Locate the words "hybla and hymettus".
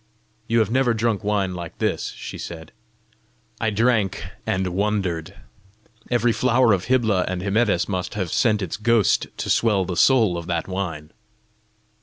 6.85-7.87